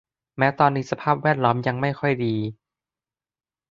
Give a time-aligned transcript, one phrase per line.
[0.37, 2.35] แม้ตอนนี้สภาพแวดล้อมยังไม่ค่อยดี